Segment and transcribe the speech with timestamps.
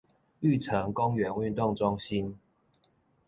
[0.39, 2.39] 玉成公園運動中心